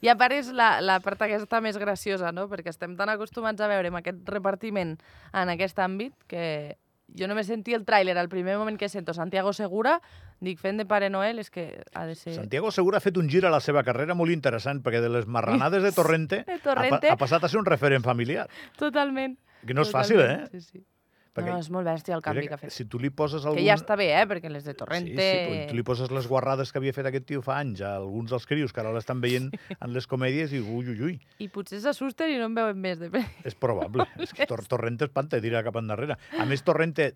I 0.00 0.08
a 0.08 0.16
part 0.16 0.36
és 0.36 0.48
la, 0.54 0.80
la 0.80 1.00
part 1.04 1.20
aquesta 1.26 1.60
més 1.60 1.76
graciosa, 1.80 2.30
no? 2.32 2.46
Perquè 2.48 2.70
estem 2.72 2.96
tan 2.96 3.10
acostumats 3.12 3.60
a 3.60 3.68
veure 3.68 3.90
amb 3.90 4.00
aquest 4.00 4.28
repartiment 4.30 4.94
en 5.32 5.52
aquest 5.52 5.78
àmbit 5.82 6.14
que 6.30 6.78
jo 7.14 7.28
només 7.30 7.46
sentia 7.46 7.76
el 7.78 7.84
tràiler 7.86 8.16
al 8.18 8.28
primer 8.28 8.56
moment 8.58 8.76
que 8.78 8.88
sento 8.88 9.14
Santiago 9.14 9.52
Segura, 9.52 10.00
dic 10.40 10.58
fent 10.58 10.76
de 10.80 10.86
Pare 10.86 11.08
Noel, 11.10 11.38
és 11.38 11.50
que 11.50 11.82
ha 11.94 12.04
de 12.06 12.14
ser... 12.18 12.34
Santiago 12.34 12.70
Segura 12.74 12.98
ha 12.98 13.04
fet 13.04 13.16
un 13.16 13.28
gir 13.30 13.44
a 13.46 13.50
la 13.50 13.60
seva 13.60 13.84
carrera 13.86 14.14
molt 14.18 14.32
interessant, 14.34 14.82
perquè 14.82 15.00
de 15.00 15.08
les 15.12 15.26
marranades 15.26 15.82
de 15.82 15.92
Torrente, 15.98 16.42
De 16.46 16.58
Ha, 16.58 16.62
Torrente. 16.64 17.06
pa 17.06 17.14
ha 17.14 17.20
passat 17.20 17.44
a 17.44 17.48
ser 17.48 17.58
un 17.60 17.66
referent 17.66 18.02
familiar. 18.04 18.48
Totalment. 18.76 19.38
Que 19.66 19.74
no 19.74 19.82
és 19.86 19.90
fàcil, 19.94 20.20
eh? 20.20 20.34
Totalment, 20.44 20.50
Sí, 20.52 20.60
sí. 20.60 20.84
Perquè 21.36 21.52
no, 21.52 21.58
és 21.60 21.68
molt 21.72 21.84
bèstia 21.84 22.16
el 22.16 22.22
canvi 22.24 22.46
Mira 22.46 22.54
que 22.54 22.56
ha 22.56 22.62
fet. 22.62 22.72
Si 22.72 22.86
tu 22.88 23.00
li 23.02 23.10
poses 23.12 23.44
algun... 23.44 23.60
Que 23.60 23.66
ja 23.66 23.76
està 23.76 23.96
bé, 24.00 24.08
eh? 24.16 24.24
Perquè 24.30 24.48
les 24.52 24.64
de 24.64 24.72
Torrente... 24.78 25.12
Sí, 25.12 25.52
sí, 25.52 25.60
tu 25.68 25.76
li 25.76 25.84
poses 25.86 26.12
les 26.14 26.28
guarrades 26.30 26.72
que 26.72 26.80
havia 26.80 26.94
fet 26.96 27.10
aquest 27.10 27.28
tio 27.28 27.44
fa 27.44 27.58
anys 27.60 27.82
a 27.84 27.92
alguns 28.00 28.32
dels 28.32 28.48
crios 28.48 28.72
que 28.72 28.80
ara 28.80 28.94
l'estan 28.96 29.20
veient 29.20 29.50
en 29.76 29.92
les 29.92 30.08
comèdies 30.08 30.54
i 30.56 30.62
ui, 30.64 30.94
ui, 30.94 30.98
ui, 31.10 31.18
I 31.44 31.50
potser 31.52 31.82
s'assusten 31.84 32.32
i 32.32 32.40
no 32.40 32.48
en 32.48 32.56
veuen 32.56 32.80
més 32.80 33.02
de 33.02 33.12
és 33.44 33.54
probable. 33.54 34.08
és 34.22 34.32
que 34.32 34.48
Tor 34.48 34.64
Torrente 34.68 35.06
espanta 35.08 35.36
i 35.36 35.44
tira 35.44 35.64
cap 35.66 35.76
endarrere. 35.78 36.16
A 36.40 36.48
més, 36.48 36.64
Torrente 36.64 37.12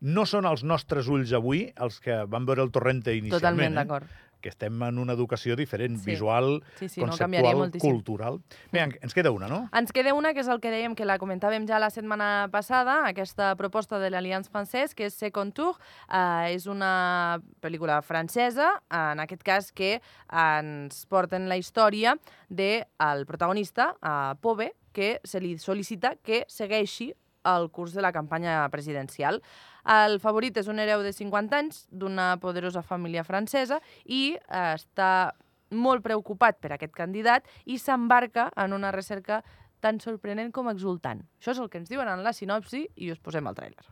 No 0.00 0.26
són 0.26 0.44
els 0.46 0.64
nostres 0.64 1.06
ulls 1.08 1.32
avui 1.32 1.72
els 1.76 2.00
que 2.00 2.24
van 2.26 2.44
veure 2.46 2.62
el 2.62 2.70
Torrente 2.70 3.14
inicialment. 3.14 3.40
Totalment 3.40 3.72
eh? 3.72 3.80
d'acord. 3.84 4.06
que 4.44 4.50
estem 4.50 4.82
en 4.82 4.98
una 4.98 5.14
educació 5.14 5.56
diferent, 5.56 5.96
Sí. 5.96 6.04
visual, 6.10 6.62
Sí, 6.78 6.86
sí, 6.90 7.00
no 7.00 7.06
conceptual, 7.06 7.56
moltíssim. 7.56 7.90
cultural. 7.90 8.42
Bé, 8.70 8.80
en- 8.80 8.98
ens 9.00 9.14
queda 9.14 9.30
una, 9.30 9.48
no? 9.48 9.70
Ens 9.72 9.90
queda 9.90 10.12
una, 10.12 10.34
que 10.34 10.40
és 10.40 10.48
el 10.48 10.60
que 10.60 10.68
dèiem, 10.70 10.94
que 10.94 11.06
la 11.06 11.16
comentàvem 11.18 11.66
ja 11.66 11.78
la 11.78 11.88
setmana 11.88 12.50
passada, 12.52 13.06
aquesta 13.08 13.54
proposta 13.56 13.98
de 13.98 14.10
l'Alliance 14.10 14.50
Francès, 14.50 14.94
que 14.94 15.06
és 15.06 15.14
Second 15.14 15.54
Tour. 15.54 15.78
Uh, 16.10 16.44
és 16.52 16.66
una 16.66 17.40
pel·lícula 17.62 18.02
francesa, 18.02 18.82
en 18.90 19.18
aquest 19.20 19.42
cas, 19.42 19.72
que 19.72 20.02
ens 20.30 21.06
porten 21.06 21.48
la 21.48 21.56
història 21.56 22.18
del 22.50 22.84
de 23.20 23.24
protagonista, 23.24 23.96
uh, 24.02 24.36
Pove, 24.42 24.74
que 24.92 25.20
se 25.24 25.40
li 25.40 25.54
sol·licita 25.56 26.18
que 26.22 26.44
segueixi 26.48 27.14
el 27.44 27.70
curs 27.70 27.94
de 27.94 28.02
la 28.02 28.12
campanya 28.12 28.62
presidencial. 28.72 29.40
El 29.84 30.18
favorit 30.20 30.56
és 30.56 30.68
un 30.68 30.80
hereu 30.80 31.02
de 31.04 31.12
50 31.12 31.58
anys 31.58 31.84
d'una 31.90 32.34
poderosa 32.40 32.82
família 32.82 33.24
francesa 33.24 33.80
i 34.04 34.36
eh, 34.36 34.74
està 34.74 35.34
molt 35.74 36.04
preocupat 36.04 36.60
per 36.62 36.72
aquest 36.74 36.94
candidat 36.94 37.46
i 37.66 37.78
s'embarca 37.78 38.50
en 38.56 38.72
una 38.72 38.92
recerca 38.94 39.42
tan 39.84 40.00
sorprenent 40.00 40.52
com 40.54 40.70
exultant. 40.72 41.20
Això 41.40 41.52
és 41.52 41.60
el 41.60 41.68
que 41.68 41.82
ens 41.82 41.90
diuen 41.92 42.08
en 42.08 42.24
la 42.24 42.32
sinopsi 42.32 42.86
i 42.96 43.10
us 43.12 43.20
posem 43.20 43.46
el 43.50 43.58
tràiler. 43.58 43.84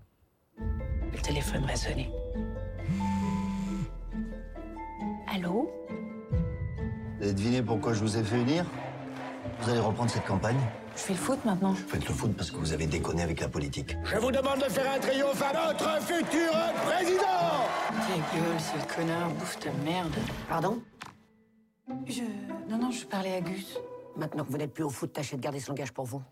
Le 1.13 1.21
téléphone 1.21 1.67
va 1.69 1.77
sonner. 1.77 2.09
Allô 5.29 5.69
Vous 7.17 7.29
avez 7.29 7.35
deviné 7.35 7.63
pourquoi 7.63 7.93
je 7.95 8.01
vous 8.01 8.17
ai 8.17 8.25
fait 8.25 8.41
unir 8.41 8.65
Vous 9.61 9.71
allez 9.71 9.81
reprendre 9.81 10.11
cette 10.11 10.25
campagne? 10.25 10.59
Je 10.95 11.01
fais 11.01 11.13
le 11.15 11.19
foot 11.19 11.45
maintenant. 11.45 11.73
Vous 11.73 11.89
faites 11.89 12.07
le 12.07 12.15
foot 12.15 12.37
parce 12.37 12.51
que 12.51 12.57
vous 12.57 12.73
avez 12.73 12.87
déconné 12.87 13.23
avec 13.23 13.41
la 13.41 13.49
politique. 13.49 13.97
Je 14.05 14.17
vous 14.19 14.31
demande 14.31 14.59
de 14.59 14.71
faire 14.71 14.91
un 14.93 14.99
triomphe 14.99 15.43
à 15.43 15.53
notre 15.53 16.03
futur 16.03 16.53
président 16.87 17.67
Ta 17.91 18.37
gueule, 18.37 18.61
ce 18.61 18.95
connard, 18.95 19.31
bouffe 19.31 19.59
ta 19.59 19.73
merde. 19.85 20.13
Pardon? 20.49 20.83
Je. 22.07 22.23
Non, 22.69 22.79
non, 22.79 22.91
je 22.91 23.05
parlais 23.07 23.35
à 23.35 23.41
Gus. 23.41 23.79
Maintenant 24.17 24.45
que 24.45 24.51
vous 24.51 24.59
n'êtes 24.59 24.73
plus 24.73 24.85
au 24.85 24.91
foot, 24.91 25.13
tâchez 25.13 25.37
de 25.37 25.41
garder 25.43 25.61
ce 25.61 25.69
langage 25.69 25.93
pour 25.93 26.05
vous. 26.05 26.23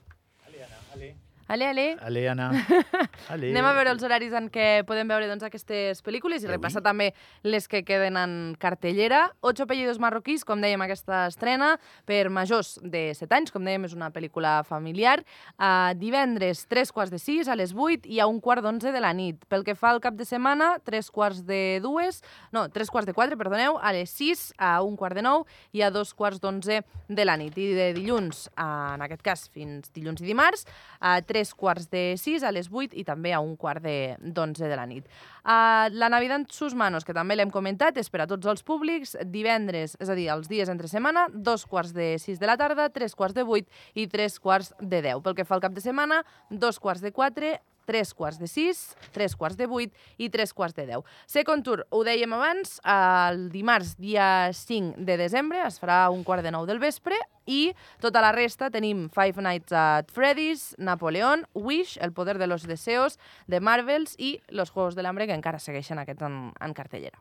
Ale, 1.51 1.67
ale. 1.67 1.97
Ale, 2.01 2.29
Anna. 2.29 2.53
Ale. 3.29 3.49
Anem 3.51 3.67
a 3.67 3.73
veure 3.75 3.91
els 3.91 4.03
horaris 4.07 4.35
en 4.39 4.45
què 4.55 4.85
podem 4.87 5.09
veure 5.11 5.27
doncs, 5.27 5.43
aquestes 5.43 5.99
pel·lícules 6.07 6.45
i 6.45 6.47
Avui? 6.47 6.55
repassar 6.55 6.79
també 6.85 7.09
les 7.43 7.65
que 7.67 7.81
queden 7.83 8.15
en 8.21 8.35
cartellera. 8.63 9.25
Ocho 9.43 9.65
apellidos 9.67 9.99
marroquís, 9.99 10.45
com 10.47 10.63
dèiem, 10.63 10.79
aquesta 10.85 11.25
estrena 11.27 11.73
per 12.07 12.29
majors 12.31 12.77
de 12.85 13.09
7 13.19 13.35
anys, 13.35 13.51
com 13.51 13.67
dèiem, 13.67 13.89
és 13.89 13.97
una 13.99 14.13
pel·lícula 14.15 14.61
familiar. 14.69 15.25
Uh, 15.57 15.91
divendres, 15.99 16.69
3 16.71 16.95
quarts 16.95 17.11
de 17.11 17.19
6 17.19 17.51
a 17.51 17.59
les 17.59 17.75
8 17.75 18.07
i 18.07 18.23
a 18.23 18.29
un 18.31 18.39
quart 18.39 18.63
d'onze 18.63 18.95
de 18.95 19.03
la 19.03 19.11
nit. 19.11 19.43
Pel 19.51 19.67
que 19.67 19.75
fa 19.75 19.91
al 19.91 19.99
cap 19.99 20.15
de 20.15 20.29
setmana, 20.31 20.77
3 20.87 21.11
quarts 21.11 21.43
de 21.51 21.81
2, 21.83 22.23
no, 22.55 22.69
3 22.71 22.95
quarts 22.95 23.11
de 23.11 23.17
4, 23.19 23.41
perdoneu, 23.43 23.81
a 23.83 23.91
les 23.99 24.15
6, 24.15 24.53
a 24.55 24.77
un 24.87 24.95
quart 24.95 25.19
de 25.19 25.27
9 25.27 25.51
i 25.75 25.83
a 25.83 25.91
dos 25.91 26.15
quarts 26.15 26.39
d'onze 26.39 26.79
de 27.11 27.27
la 27.27 27.35
nit. 27.43 27.59
I 27.59 27.75
de 27.75 27.91
dilluns, 27.99 28.47
uh, 28.55 28.95
en 28.95 29.03
aquest 29.11 29.27
cas, 29.27 29.49
fins 29.51 29.91
dilluns 29.91 30.23
i 30.23 30.31
dimarts, 30.31 30.63
a 31.03 31.19
3 31.27 31.40
quarts 31.55 31.89
de 31.91 32.15
6 32.21 32.43
a 32.45 32.51
les 32.53 32.69
8 32.71 32.93
i 33.01 33.05
també 33.09 33.33
a 33.33 33.41
un 33.41 33.57
quart 33.57 33.83
de- 33.83 34.17
d'onze 34.21 34.69
de 34.69 34.77
la 34.77 34.85
nit. 34.87 35.07
Uh, 35.41 35.89
la 35.97 36.09
Navidad 36.13 36.41
en 36.41 36.47
sus 36.53 36.75
manos, 36.75 37.05
que 37.05 37.15
també 37.17 37.35
l'hem 37.37 37.51
comentat, 37.51 37.97
és 37.97 38.11
per 38.13 38.21
a 38.21 38.27
tots 38.29 38.47
els 38.47 38.63
públics, 38.63 39.17
divendres, 39.25 39.97
és 39.99 40.09
a 40.09 40.15
dir, 40.15 40.29
els 40.29 40.49
dies 40.49 40.69
entre 40.69 40.87
setmana, 40.89 41.27
dos 41.33 41.65
quarts 41.67 41.95
de 41.97 42.19
6 42.21 42.39
de 42.39 42.47
la 42.47 42.59
tarda, 42.61 42.91
tres 42.93 43.15
quarts 43.17 43.35
de 43.35 43.43
8 43.43 43.67
i 43.95 44.07
tres 44.07 44.39
quarts 44.39 44.75
de 44.81 45.01
10. 45.03 45.23
Pel 45.25 45.35
que 45.35 45.45
fa 45.49 45.55
al 45.57 45.65
cap 45.65 45.73
de 45.73 45.81
setmana, 45.81 46.23
dos 46.51 46.79
quarts 46.79 47.01
de 47.01 47.11
4, 47.13 47.55
tres 47.91 48.13
quarts 48.15 48.39
de 48.39 48.47
6, 48.47 48.81
tres 49.11 49.35
quarts 49.35 49.59
de 49.59 49.67
8 49.67 49.91
i 50.23 50.29
tres 50.31 50.53
quarts 50.55 50.77
de 50.79 50.87
10. 50.87 51.03
Second 51.27 51.65
Tour, 51.67 51.83
ho 51.91 52.05
dèiem 52.07 52.31
abans, 52.37 52.77
el 52.87 53.49
dimarts, 53.51 53.97
dia 53.99 54.53
5 54.55 55.03
de 55.03 55.17
desembre, 55.19 55.59
es 55.67 55.81
farà 55.83 56.05
un 56.15 56.23
quart 56.25 56.47
de 56.47 56.53
9 56.55 56.71
del 56.71 56.79
vespre 56.79 57.19
i 57.51 57.73
tota 57.99 58.23
la 58.23 58.31
resta 58.37 58.69
tenim 58.71 59.09
Five 59.11 59.43
Nights 59.43 59.75
at 59.75 60.13
Freddy's, 60.15 60.77
Napoleón, 60.79 61.43
Wish, 61.55 61.97
El 62.01 62.13
poder 62.15 62.39
de 62.39 62.47
los 62.47 62.63
deseos, 62.71 63.19
The 63.49 63.59
Marvels 63.61 64.15
i 64.19 64.37
Los 64.55 64.71
Juegos 64.71 64.95
de 64.95 65.03
l'Hambre, 65.03 65.27
que 65.27 65.35
encara 65.35 65.59
segueixen 65.59 65.99
aquest 65.99 66.23
en, 66.23 66.53
en 66.55 66.75
cartellera. 66.79 67.19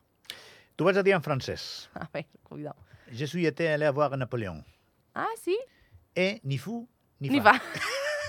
Tu 0.78 0.86
vaig 0.86 0.96
a 0.96 1.02
dir 1.02 1.16
en 1.18 1.24
francès. 1.26 1.88
A 1.98 2.06
veure, 2.14 2.28
cuidao. 2.46 2.76
Je 3.10 3.26
suis 3.26 3.44
été 3.44 3.66
allé 3.72 3.90
voir 3.90 4.14
Napoléon. 4.16 4.62
Ah, 5.14 5.26
sí? 5.36 5.58
Et 6.14 6.38
ni 6.44 6.58
fu, 6.58 6.86
ni, 7.18 7.28
Ni 7.28 7.40
fa. 7.40 7.58
fa. 7.58 7.60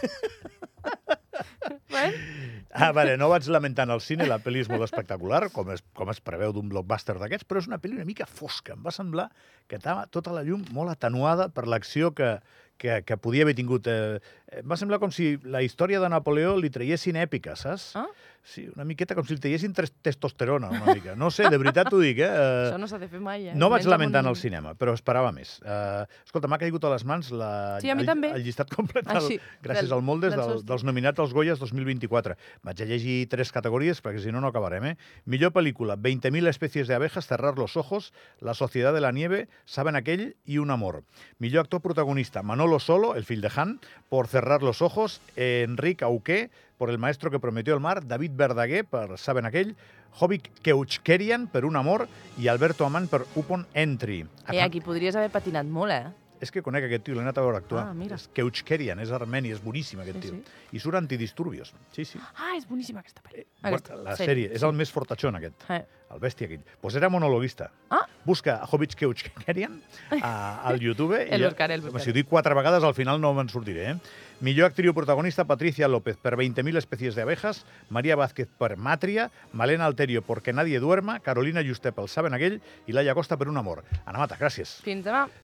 bueno, 2.10 2.42
Ah, 2.74 2.92
vale, 2.96 3.18
no 3.18 3.28
vaig 3.28 3.48
lamentar 3.52 3.84
en 3.84 3.92
el 3.92 4.00
cine, 4.00 4.24
la 4.30 4.38
pel·li 4.40 4.62
és 4.64 4.70
molt 4.72 4.86
espectacular, 4.86 5.50
com 5.52 5.74
es, 5.74 5.82
com 5.98 6.10
es 6.14 6.22
preveu 6.24 6.54
d'un 6.56 6.70
blockbuster 6.72 7.18
d'aquests, 7.20 7.44
però 7.48 7.60
és 7.60 7.68
una 7.68 7.82
pel·li 7.84 7.98
una 8.00 8.08
mica 8.08 8.28
fosca. 8.30 8.78
Em 8.78 8.86
va 8.86 8.94
semblar 8.96 9.28
que 9.68 9.76
estava 9.76 10.08
tota 10.08 10.32
la 10.32 10.46
llum 10.48 10.64
molt 10.72 10.94
atenuada 10.94 11.50
per 11.52 11.66
l'acció 11.68 12.14
que, 12.16 12.38
que, 12.82 13.04
que 13.06 13.18
podia 13.18 13.44
haver 13.46 13.54
tingut. 13.60 13.86
Eh, 13.92 14.20
em 14.58 14.68
va 14.68 14.78
semblar 14.80 14.98
com 15.04 15.12
si 15.14 15.36
la 15.44 15.62
història 15.62 16.00
de 16.02 16.10
Napoleó 16.12 16.56
li 16.58 16.72
traiessin 16.74 17.20
èpica, 17.22 17.54
saps? 17.60 17.92
Ah? 18.00 18.08
Sí, 18.42 18.64
una 18.74 18.84
miqueta 18.90 19.14
com 19.14 19.26
si 19.28 19.36
li 19.36 19.42
traiessin 19.44 19.76
testosterona, 19.78 20.72
una 20.74 20.96
mica. 20.96 21.14
No 21.20 21.30
sé, 21.30 21.46
de 21.54 21.60
veritat 21.62 21.92
t'ho 21.94 22.00
dic, 22.02 22.24
eh? 22.26 22.30
eh 22.42 22.72
això 22.72 22.80
no 22.82 22.90
s'ha 22.90 22.98
de 23.04 23.08
fer 23.12 23.22
mai, 23.22 23.52
eh? 23.52 23.54
no 23.54 23.70
vaig 23.70 23.86
un- 23.86 24.18
el 24.18 24.36
cinema, 24.40 24.74
però 24.74 24.96
esperava 24.98 25.30
més. 25.36 25.60
Uh, 25.62 26.08
escolta, 26.26 26.50
m'ha 26.50 26.58
caigut 26.58 26.84
a 26.90 26.94
les 26.96 27.06
mans 27.06 27.30
la, 27.32 27.52
Sí, 27.84 27.92
a 27.94 27.96
mi 27.96 28.02
el, 28.02 28.10
també. 28.10 28.32
el 28.34 28.44
llistat 28.44 28.74
complet, 28.74 29.06
Ah, 29.08 29.20
del, 29.20 29.28
sí, 29.30 29.40
gràcies 29.62 29.86
del- 29.92 29.94
al 30.00 30.02
Moldes, 30.02 30.36
del 30.36 30.66
dels 30.66 30.84
nominats 30.84 31.22
als 31.22 31.34
Goyas 31.38 31.62
2024. 31.92 32.38
Vaig 32.64 32.82
a 32.82 32.86
llegir 32.86 33.28
tres 33.30 33.52
categories, 33.52 34.02
perquè 34.02 34.24
si 34.24 34.32
no, 34.32 34.42
no 34.42 34.50
acabarem. 34.52 34.92
Eh? 34.92 34.98
Millor 35.26 35.54
pel·lícula, 35.56 35.98
20.000 35.98 36.48
especies 36.50 36.88
de 36.88 36.96
abejas, 36.96 37.28
Cerrar 37.28 37.58
los 37.58 37.78
ojos, 37.78 38.14
La 38.40 38.54
sociedad 38.54 38.94
de 38.94 39.02
la 39.02 39.12
nieve, 39.12 39.48
Saben 39.66 39.96
aquell 39.96 40.36
i 40.46 40.58
Un 40.58 40.72
amor. 40.72 41.04
Millor 41.40 41.66
actor 41.66 41.82
protagonista, 41.82 42.44
Manolo 42.44 42.80
Solo, 42.80 43.16
el 43.16 43.26
fill 43.26 43.42
de 43.42 43.52
Han, 43.56 43.80
por 44.10 44.28
Cerrar 44.28 44.64
los 44.64 44.82
ojos, 44.82 45.22
Enric 45.36 46.04
Auqué, 46.04 46.50
por 46.78 46.90
El 46.90 46.98
maestro 46.98 47.30
que 47.30 47.40
prometió 47.40 47.74
el 47.74 47.80
mar, 47.80 48.08
David 48.08 48.32
Verdaguer, 48.36 48.86
per 48.86 49.18
Saben 49.18 49.46
aquell, 49.46 49.76
Hobbit 50.20 50.50
Keuchkerian, 50.64 51.48
per 51.48 51.64
Un 51.66 51.78
amor, 51.78 52.08
i 52.38 52.48
Alberto 52.48 52.86
Amán, 52.86 53.08
per 53.08 53.22
Upon 53.36 53.68
Entry. 53.74 54.26
Eh, 54.50 54.62
aquí 54.62 54.82
podries 54.82 55.16
haver 55.16 55.30
patinat 55.32 55.70
molt, 55.70 55.94
eh? 55.94 56.21
És 56.42 56.50
que 56.52 56.64
conec 56.66 56.84
aquest 56.88 57.04
tio, 57.06 57.14
l'he 57.14 57.22
anat 57.22 57.38
a 57.38 57.42
veure 57.46 57.60
actuar. 57.62 57.84
Ah, 57.92 57.94
mira. 57.94 58.16
És 58.18 58.28
Keuchkerian, 58.34 59.00
és 59.00 59.12
armeni, 59.14 59.52
és 59.54 59.62
boníssim 59.62 60.00
aquest 60.02 60.18
Sí, 60.18 60.22
tio. 60.32 60.38
sí. 60.40 60.44
I 60.74 60.80
surt 60.80 60.98
antidisturbios. 60.98 61.74
Sí, 61.94 62.04
sí. 62.06 62.20
Ah, 62.36 62.56
és 62.58 62.66
boníssima 62.68 63.00
aquesta 63.04 63.22
pel·li. 63.22 63.46
Bueno, 63.62 64.04
la 64.04 64.16
sèrie, 64.18 64.50
és 64.52 64.64
el 64.64 64.74
més 64.74 64.90
fortachón 64.92 65.36
aquest, 65.38 65.54
Eh. 65.70 65.86
el 66.12 66.20
bèstia 66.20 66.48
aquell. 66.48 66.64
Pues 66.82 66.96
era 66.96 67.10
monologuista. 67.10 67.70
Ah. 67.92 68.08
Busca 68.26 68.56
a 68.58 68.66
Hobbit 68.66 68.96
Keuchkerian 68.96 69.82
a, 70.22 70.62
al 70.68 70.80
YouTube. 70.80 71.16
i 71.28 71.30
El 71.36 71.42
ja- 71.42 71.50
buscaré, 71.50 71.76
el 71.76 71.82
buscaré. 71.82 72.04
Si 72.04 72.10
ho 72.10 72.14
dic 72.14 72.28
quatre 72.28 72.54
vegades, 72.56 72.84
al 72.84 72.94
final 72.96 73.22
no 73.22 73.34
me'n 73.34 73.50
sortiré. 73.50 73.92
Eh? 73.92 73.96
Millor 74.42 74.66
actriu 74.72 74.94
protagonista, 74.96 75.46
Patricia 75.46 75.88
López, 75.88 76.18
per 76.18 76.36
20.000 76.36 76.76
especies 76.78 77.14
de 77.14 77.22
abejas, 77.22 77.64
María 77.90 78.16
Vázquez 78.16 78.48
per 78.58 78.76
Matria, 78.78 79.30
Malena 79.54 79.86
Alterio, 79.86 80.24
Porque 80.24 80.54
nadie 80.54 80.80
duerma, 80.80 81.20
Carolina 81.20 81.62
Juste 81.64 81.92
pel 81.92 82.08
Saben 82.10 82.34
aquell 82.34 82.60
i 82.88 82.92
Laia 82.94 83.14
Costa 83.14 83.38
per 83.38 83.48
Un 83.50 83.58
amor. 83.58 83.84
Ana 84.06 84.18
Mata, 84.18 84.38
gràcies. 84.40 84.82
Fins 84.82 85.06
demà. 85.06 85.28